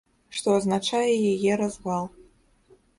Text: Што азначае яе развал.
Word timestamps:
Што 0.37 0.55
азначае 0.61 1.13
яе 1.35 1.51
развал. 1.65 2.13